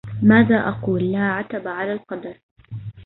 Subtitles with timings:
[0.21, 2.37] ماذا أقول ولا عتب على القدر